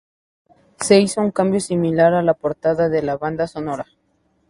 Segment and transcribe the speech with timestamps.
[0.79, 3.85] Se hizo un cambio similar a la portada de la banda sonora.